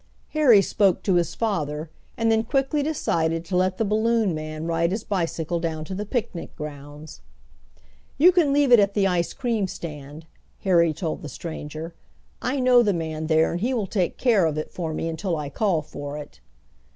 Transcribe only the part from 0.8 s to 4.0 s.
to his father, and then quickly decided to let the